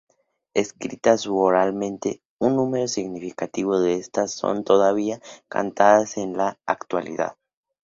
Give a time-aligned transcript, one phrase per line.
[0.55, 7.35] Escritas u oralmente, un número significativo de estas son todavía cantadas en la actualidad.